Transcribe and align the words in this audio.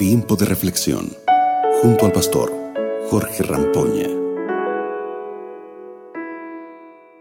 Tiempo 0.00 0.34
de 0.34 0.46
reflexión 0.46 1.10
junto 1.82 2.06
al 2.06 2.12
pastor 2.12 2.50
Jorge 3.10 3.42
Rampoña. 3.42 4.08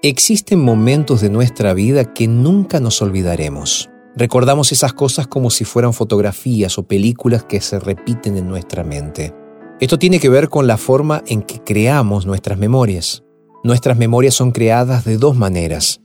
Existen 0.01 0.63
momentos 0.63 1.19
de 1.19 1.29
nuestra 1.29 1.73
vida 1.73 2.13
que 2.13 2.29
nunca 2.29 2.79
nos 2.79 3.01
olvidaremos. 3.01 3.89
Recordamos 4.15 4.71
esas 4.71 4.93
cosas 4.93 5.27
como 5.27 5.49
si 5.49 5.65
fueran 5.65 5.91
fotografías 5.91 6.77
o 6.77 6.83
películas 6.83 7.43
que 7.43 7.59
se 7.59 7.81
repiten 7.81 8.37
en 8.37 8.47
nuestra 8.47 8.85
mente. 8.85 9.35
Esto 9.81 9.99
tiene 9.99 10.21
que 10.21 10.29
ver 10.29 10.47
con 10.47 10.65
la 10.65 10.77
forma 10.77 11.21
en 11.27 11.41
que 11.41 11.61
creamos 11.61 12.25
nuestras 12.25 12.57
memorias. 12.57 13.25
Nuestras 13.61 13.97
memorias 13.97 14.35
son 14.35 14.51
creadas 14.51 15.03
de 15.03 15.17
dos 15.17 15.35
maneras, 15.35 15.99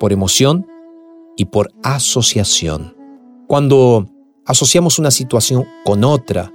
por 0.00 0.14
emoción 0.14 0.66
y 1.36 1.44
por 1.44 1.70
asociación. 1.82 2.96
Cuando 3.46 4.06
asociamos 4.48 4.98
una 4.98 5.10
situación 5.10 5.68
con 5.84 6.02
otra, 6.02 6.50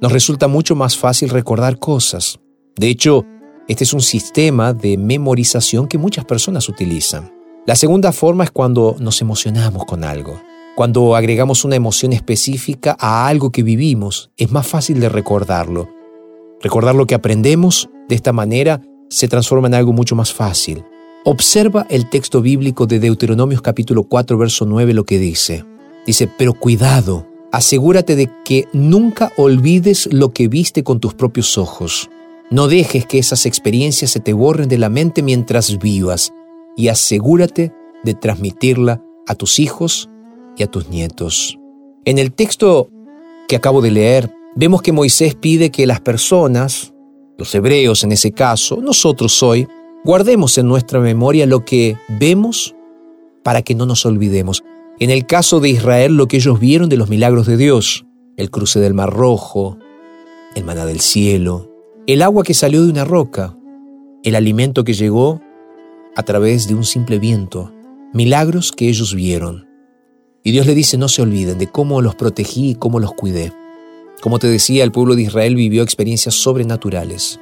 nos 0.00 0.12
resulta 0.12 0.48
mucho 0.48 0.76
más 0.76 0.98
fácil 0.98 1.30
recordar 1.30 1.78
cosas. 1.78 2.38
De 2.76 2.88
hecho, 2.88 3.24
este 3.68 3.84
es 3.84 3.94
un 3.94 4.02
sistema 4.02 4.74
de 4.74 4.98
memorización 4.98 5.88
que 5.88 5.96
muchas 5.96 6.26
personas 6.26 6.68
utilizan. 6.68 7.32
La 7.66 7.74
segunda 7.74 8.12
forma 8.12 8.44
es 8.44 8.50
cuando 8.50 8.96
nos 9.00 9.22
emocionamos 9.22 9.86
con 9.86 10.04
algo. 10.04 10.40
Cuando 10.76 11.16
agregamos 11.16 11.64
una 11.64 11.74
emoción 11.74 12.12
específica 12.12 12.94
a 13.00 13.26
algo 13.26 13.50
que 13.50 13.62
vivimos, 13.62 14.30
es 14.36 14.52
más 14.52 14.66
fácil 14.66 15.00
de 15.00 15.08
recordarlo. 15.08 15.88
Recordar 16.60 16.94
lo 16.94 17.06
que 17.06 17.14
aprendemos 17.14 17.88
de 18.10 18.14
esta 18.14 18.34
manera 18.34 18.82
se 19.08 19.26
transforma 19.26 19.68
en 19.68 19.74
algo 19.74 19.94
mucho 19.94 20.14
más 20.16 20.34
fácil. 20.34 20.84
Observa 21.24 21.86
el 21.88 22.10
texto 22.10 22.42
bíblico 22.42 22.86
de 22.86 23.00
Deuteronomios 23.00 23.62
capítulo 23.62 24.04
4, 24.04 24.36
verso 24.36 24.66
9, 24.66 24.92
lo 24.92 25.04
que 25.04 25.18
dice. 25.18 25.64
Dice, 26.06 26.28
pero 26.28 26.54
cuidado, 26.54 27.26
asegúrate 27.50 28.14
de 28.14 28.30
que 28.44 28.68
nunca 28.72 29.32
olvides 29.36 30.08
lo 30.12 30.32
que 30.32 30.46
viste 30.46 30.84
con 30.84 31.00
tus 31.00 31.14
propios 31.14 31.58
ojos. 31.58 32.08
No 32.48 32.68
dejes 32.68 33.06
que 33.06 33.18
esas 33.18 33.44
experiencias 33.44 34.12
se 34.12 34.20
te 34.20 34.32
borren 34.32 34.68
de 34.68 34.78
la 34.78 34.88
mente 34.88 35.22
mientras 35.22 35.78
vivas 35.78 36.32
y 36.76 36.88
asegúrate 36.88 37.72
de 38.04 38.14
transmitirla 38.14 39.02
a 39.26 39.34
tus 39.34 39.58
hijos 39.58 40.08
y 40.56 40.62
a 40.62 40.68
tus 40.68 40.88
nietos. 40.88 41.58
En 42.04 42.18
el 42.18 42.32
texto 42.32 42.88
que 43.48 43.56
acabo 43.56 43.82
de 43.82 43.90
leer, 43.90 44.30
vemos 44.54 44.82
que 44.82 44.92
Moisés 44.92 45.34
pide 45.34 45.70
que 45.70 45.86
las 45.86 46.00
personas, 46.00 46.94
los 47.36 47.52
hebreos 47.52 48.04
en 48.04 48.12
ese 48.12 48.30
caso, 48.30 48.76
nosotros 48.80 49.42
hoy, 49.42 49.66
guardemos 50.04 50.56
en 50.56 50.68
nuestra 50.68 51.00
memoria 51.00 51.46
lo 51.46 51.64
que 51.64 51.96
vemos 52.20 52.76
para 53.42 53.62
que 53.62 53.74
no 53.74 53.86
nos 53.86 54.06
olvidemos. 54.06 54.62
En 54.98 55.10
el 55.10 55.26
caso 55.26 55.60
de 55.60 55.68
Israel, 55.68 56.16
lo 56.16 56.26
que 56.26 56.38
ellos 56.38 56.58
vieron 56.58 56.88
de 56.88 56.96
los 56.96 57.10
milagros 57.10 57.46
de 57.46 57.58
Dios, 57.58 58.06
el 58.38 58.50
cruce 58.50 58.80
del 58.80 58.94
Mar 58.94 59.12
Rojo, 59.12 59.76
el 60.54 60.64
maná 60.64 60.86
del 60.86 61.00
cielo, 61.00 61.70
el 62.06 62.22
agua 62.22 62.44
que 62.44 62.54
salió 62.54 62.82
de 62.82 62.90
una 62.92 63.04
roca, 63.04 63.54
el 64.22 64.34
alimento 64.34 64.84
que 64.84 64.94
llegó 64.94 65.42
a 66.16 66.22
través 66.22 66.66
de 66.66 66.74
un 66.74 66.84
simple 66.84 67.18
viento, 67.18 67.74
milagros 68.14 68.72
que 68.72 68.88
ellos 68.88 69.14
vieron. 69.14 69.68
Y 70.42 70.52
Dios 70.52 70.64
le 70.64 70.74
dice, 70.74 70.96
no 70.96 71.08
se 71.08 71.20
olviden 71.20 71.58
de 71.58 71.66
cómo 71.66 72.00
los 72.00 72.14
protegí 72.14 72.70
y 72.70 72.74
cómo 72.74 72.98
los 72.98 73.12
cuidé. 73.12 73.52
Como 74.22 74.38
te 74.38 74.46
decía, 74.46 74.82
el 74.82 74.92
pueblo 74.92 75.14
de 75.14 75.22
Israel 75.22 75.56
vivió 75.56 75.82
experiencias 75.82 76.36
sobrenaturales, 76.36 77.38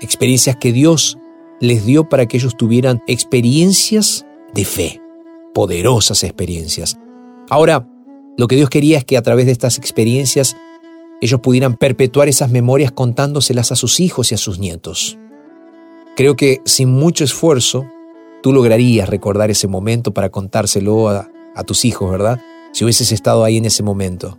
experiencias 0.00 0.58
que 0.58 0.70
Dios 0.70 1.18
les 1.60 1.84
dio 1.84 2.08
para 2.08 2.26
que 2.26 2.36
ellos 2.36 2.56
tuvieran 2.56 3.02
experiencias 3.08 4.24
de 4.54 4.64
fe 4.64 5.03
poderosas 5.54 6.24
experiencias. 6.24 6.98
Ahora, 7.48 7.88
lo 8.36 8.48
que 8.48 8.56
Dios 8.56 8.68
quería 8.68 8.98
es 8.98 9.04
que 9.04 9.16
a 9.16 9.22
través 9.22 9.46
de 9.46 9.52
estas 9.52 9.78
experiencias 9.78 10.56
ellos 11.20 11.40
pudieran 11.40 11.76
perpetuar 11.76 12.28
esas 12.28 12.50
memorias 12.50 12.92
contándoselas 12.92 13.72
a 13.72 13.76
sus 13.76 14.00
hijos 14.00 14.32
y 14.32 14.34
a 14.34 14.38
sus 14.38 14.58
nietos. 14.58 15.16
Creo 16.16 16.36
que 16.36 16.60
sin 16.64 16.90
mucho 16.90 17.24
esfuerzo 17.24 17.86
tú 18.42 18.52
lograrías 18.52 19.08
recordar 19.08 19.50
ese 19.50 19.68
momento 19.68 20.12
para 20.12 20.30
contárselo 20.30 21.08
a, 21.08 21.30
a 21.54 21.64
tus 21.64 21.84
hijos, 21.84 22.10
¿verdad? 22.10 22.40
Si 22.72 22.84
hubieses 22.84 23.12
estado 23.12 23.44
ahí 23.44 23.56
en 23.56 23.64
ese 23.64 23.82
momento. 23.82 24.38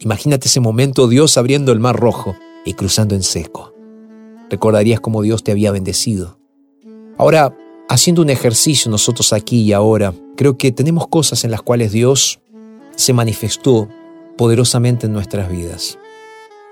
Imagínate 0.00 0.48
ese 0.48 0.60
momento 0.60 1.08
Dios 1.08 1.38
abriendo 1.38 1.72
el 1.72 1.80
mar 1.80 1.96
rojo 1.96 2.36
y 2.64 2.74
cruzando 2.74 3.14
en 3.14 3.22
seco. 3.22 3.72
Recordarías 4.50 5.00
cómo 5.00 5.22
Dios 5.22 5.42
te 5.42 5.52
había 5.52 5.72
bendecido. 5.72 6.38
Ahora, 7.16 7.56
haciendo 7.88 8.22
un 8.22 8.30
ejercicio 8.30 8.90
nosotros 8.90 9.32
aquí 9.32 9.62
y 9.62 9.72
ahora, 9.72 10.12
creo 10.36 10.58
que 10.58 10.72
tenemos 10.72 11.08
cosas 11.08 11.44
en 11.44 11.50
las 11.50 11.62
cuales 11.62 11.92
Dios 11.92 12.40
se 12.96 13.12
manifestó 13.12 13.88
poderosamente 14.36 15.06
en 15.06 15.12
nuestras 15.12 15.50
vidas. 15.50 15.98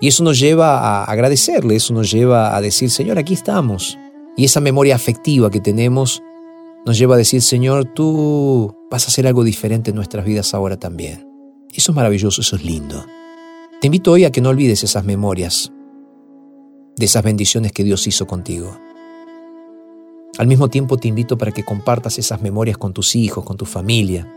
Y 0.00 0.08
eso 0.08 0.24
nos 0.24 0.38
lleva 0.38 0.78
a 0.78 1.04
agradecerle, 1.04 1.76
eso 1.76 1.94
nos 1.94 2.10
lleva 2.10 2.56
a 2.56 2.60
decir, 2.60 2.90
Señor, 2.90 3.18
aquí 3.18 3.34
estamos. 3.34 3.98
Y 4.36 4.44
esa 4.44 4.60
memoria 4.60 4.96
afectiva 4.96 5.50
que 5.50 5.60
tenemos 5.60 6.22
nos 6.84 6.98
lleva 6.98 7.14
a 7.14 7.18
decir, 7.18 7.40
Señor, 7.40 7.86
tú 7.94 8.74
vas 8.90 9.04
a 9.04 9.08
hacer 9.08 9.26
algo 9.26 9.44
diferente 9.44 9.90
en 9.90 9.96
nuestras 9.96 10.24
vidas 10.24 10.52
ahora 10.52 10.76
también. 10.76 11.26
Eso 11.72 11.92
es 11.92 11.96
maravilloso, 11.96 12.40
eso 12.40 12.56
es 12.56 12.64
lindo. 12.64 13.04
Te 13.80 13.86
invito 13.86 14.12
hoy 14.12 14.24
a 14.24 14.32
que 14.32 14.40
no 14.40 14.50
olvides 14.50 14.82
esas 14.84 15.04
memorias 15.04 15.72
de 16.96 17.06
esas 17.06 17.22
bendiciones 17.22 17.72
que 17.72 17.84
Dios 17.84 18.06
hizo 18.06 18.26
contigo. 18.26 18.78
Al 20.38 20.46
mismo 20.46 20.68
tiempo 20.68 20.96
te 20.96 21.08
invito 21.08 21.38
para 21.38 21.52
que 21.52 21.64
compartas 21.64 22.18
esas 22.18 22.42
memorias 22.42 22.76
con 22.76 22.92
tus 22.92 23.14
hijos, 23.14 23.44
con 23.44 23.56
tu 23.56 23.66
familia, 23.66 24.28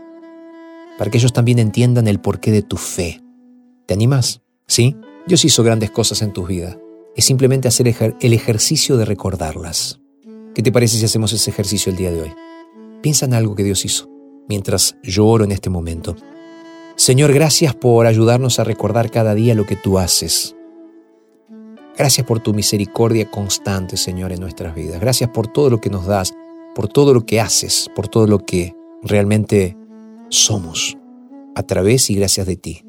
para 0.96 1.10
que 1.10 1.18
ellos 1.18 1.32
también 1.32 1.58
entiendan 1.58 2.06
el 2.08 2.20
porqué 2.20 2.50
de 2.52 2.62
tu 2.62 2.76
fe. 2.76 3.20
¿Te 3.86 3.94
animas? 3.94 4.42
¿Sí? 4.66 4.96
Dios 5.26 5.44
hizo 5.44 5.62
grandes 5.62 5.90
cosas 5.90 6.22
en 6.22 6.32
tu 6.32 6.46
vida. 6.46 6.78
Es 7.16 7.24
simplemente 7.24 7.68
hacer 7.68 8.16
el 8.20 8.32
ejercicio 8.32 8.96
de 8.96 9.04
recordarlas. 9.04 10.00
¿Qué 10.54 10.62
te 10.62 10.72
parece 10.72 10.98
si 10.98 11.04
hacemos 11.04 11.32
ese 11.32 11.50
ejercicio 11.50 11.90
el 11.90 11.98
día 11.98 12.12
de 12.12 12.22
hoy? 12.22 12.32
Piensa 13.02 13.26
en 13.26 13.34
algo 13.34 13.54
que 13.54 13.64
Dios 13.64 13.84
hizo 13.84 14.08
mientras 14.48 14.96
yo 15.02 15.26
oro 15.26 15.44
en 15.44 15.52
este 15.52 15.70
momento. 15.70 16.16
Señor, 16.96 17.32
gracias 17.32 17.74
por 17.74 18.06
ayudarnos 18.06 18.58
a 18.58 18.64
recordar 18.64 19.10
cada 19.10 19.34
día 19.34 19.54
lo 19.54 19.66
que 19.66 19.76
tú 19.76 19.98
haces. 19.98 20.56
Gracias 21.98 22.24
por 22.24 22.38
tu 22.38 22.54
misericordia 22.54 23.28
constante, 23.28 23.96
Señor, 23.96 24.30
en 24.30 24.38
nuestras 24.38 24.72
vidas. 24.72 25.00
Gracias 25.00 25.30
por 25.30 25.48
todo 25.48 25.68
lo 25.68 25.80
que 25.80 25.90
nos 25.90 26.06
das, 26.06 26.32
por 26.76 26.86
todo 26.86 27.12
lo 27.12 27.26
que 27.26 27.40
haces, 27.40 27.90
por 27.96 28.06
todo 28.06 28.28
lo 28.28 28.38
que 28.38 28.72
realmente 29.02 29.76
somos, 30.28 30.96
a 31.56 31.64
través 31.64 32.08
y 32.08 32.14
gracias 32.14 32.46
de 32.46 32.54
ti. 32.54 32.84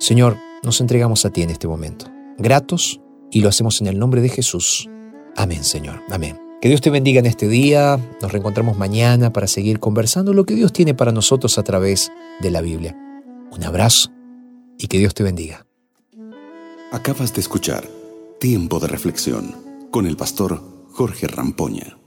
Señor, 0.00 0.38
nos 0.62 0.80
entregamos 0.80 1.26
a 1.26 1.30
ti 1.30 1.42
en 1.42 1.50
este 1.50 1.68
momento. 1.68 2.06
Gratos 2.38 3.02
y 3.30 3.42
lo 3.42 3.50
hacemos 3.50 3.82
en 3.82 3.88
el 3.88 3.98
nombre 3.98 4.22
de 4.22 4.30
Jesús. 4.30 4.88
Amén, 5.36 5.62
Señor. 5.62 6.02
Amén. 6.08 6.40
Que 6.62 6.68
Dios 6.68 6.80
te 6.80 6.88
bendiga 6.88 7.20
en 7.20 7.26
este 7.26 7.48
día. 7.48 8.00
Nos 8.22 8.32
reencontramos 8.32 8.78
mañana 8.78 9.34
para 9.34 9.48
seguir 9.48 9.80
conversando 9.80 10.32
lo 10.32 10.46
que 10.46 10.54
Dios 10.54 10.72
tiene 10.72 10.94
para 10.94 11.12
nosotros 11.12 11.58
a 11.58 11.62
través 11.62 12.10
de 12.40 12.50
la 12.50 12.62
Biblia. 12.62 12.96
Un 13.52 13.64
abrazo 13.64 14.10
y 14.78 14.86
que 14.86 14.96
Dios 14.96 15.12
te 15.12 15.24
bendiga. 15.24 15.66
Acabas 16.90 17.34
de 17.34 17.42
escuchar 17.42 17.86
Tiempo 18.46 18.78
de 18.78 18.86
reflexión 18.86 19.56
con 19.90 20.06
el 20.06 20.16
pastor 20.16 20.62
Jorge 20.92 21.26
Rampoña. 21.26 21.98